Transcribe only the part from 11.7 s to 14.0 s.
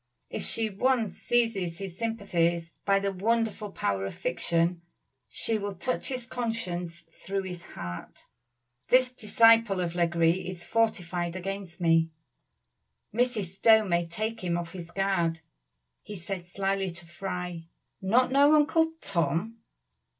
me; Mrs. Stowe